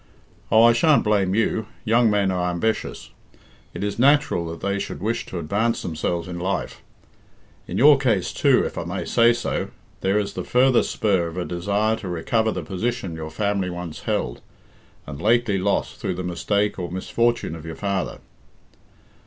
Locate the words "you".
1.35-1.67